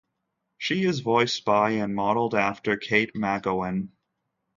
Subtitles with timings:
[0.57, 3.89] She is voiced by and modeled after Kate Magowan.